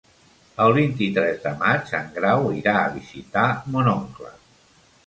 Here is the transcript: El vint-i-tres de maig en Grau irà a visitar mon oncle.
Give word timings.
El 0.63 0.73
vint-i-tres 0.77 1.37
de 1.43 1.53
maig 1.65 1.93
en 1.99 2.09
Grau 2.17 2.51
irà 2.63 2.75
a 2.81 2.91
visitar 2.99 3.47
mon 3.77 3.93
oncle. 3.97 4.35